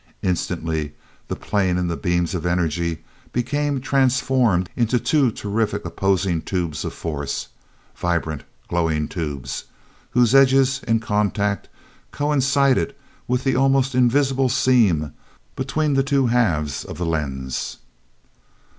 Instantly 0.23 0.93
the 1.27 1.35
plane 1.35 1.77
and 1.77 1.87
the 1.87 1.95
beams 1.95 2.33
of 2.33 2.43
energy 2.43 3.03
became 3.31 3.79
transformed 3.79 4.67
into 4.75 4.97
two 4.97 5.29
terrific 5.29 5.85
opposing 5.85 6.41
tubes 6.41 6.83
of 6.83 6.91
force 6.91 7.49
vibrant, 7.95 8.43
glowing 8.67 9.07
tubes, 9.07 9.65
whose 10.09 10.33
edges 10.33 10.81
in 10.87 10.99
contact 10.99 11.69
coincided 12.11 12.95
with 13.27 13.43
the 13.43 13.55
almost 13.55 13.93
invisible 13.93 14.49
seam 14.49 15.13
between 15.55 15.93
the 15.93 16.01
two 16.01 16.25
halves 16.25 16.83
of 16.83 16.97
the 16.97 17.05
lens. 17.05 17.77